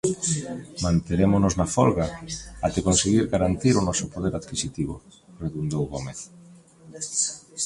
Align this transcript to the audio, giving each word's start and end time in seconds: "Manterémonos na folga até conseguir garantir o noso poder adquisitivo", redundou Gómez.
"Manterémonos 0.85 1.53
na 1.59 1.67
folga 1.75 2.05
até 2.65 2.79
conseguir 2.89 3.23
garantir 3.33 3.73
o 3.77 3.85
noso 3.87 4.05
poder 4.13 4.33
adquisitivo", 4.35 4.95
redundou 5.43 5.83
Gómez. 5.93 6.19